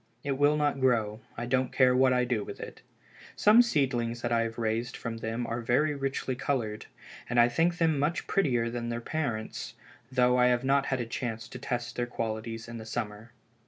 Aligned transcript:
It 0.23 0.31
will 0.31 0.57
not 0.57 0.79
grow, 0.79 1.21
I 1.37 1.45
don't 1.45 1.71
care 1.71 1.95
what 1.95 2.11
I 2.11 2.25
do 2.25 2.43
with 2.43 2.59
it. 2.59 2.81
Some 3.35 3.61
seedlings 3.61 4.23
that 4.23 4.31
I 4.31 4.41
have 4.41 4.57
raised 4.57 4.97
from 4.97 5.17
them 5.17 5.45
are 5.45 5.61
very 5.61 5.93
richly 5.93 6.33
colored, 6.35 6.87
and 7.29 7.39
I 7.39 7.47
think 7.47 7.77
them 7.77 7.99
much 7.99 8.25
prettier 8.25 8.67
than 8.71 8.89
their 8.89 8.99
parents, 8.99 9.75
though 10.11 10.37
I 10.39 10.47
have 10.47 10.63
not 10.63 10.87
had 10.87 11.01
a 11.01 11.05
chance 11.05 11.47
to 11.49 11.59
test 11.59 11.95
their 11.97 12.07
qualities 12.07 12.67
in 12.67 12.77
the 12.77 12.85
summer." 12.87 13.31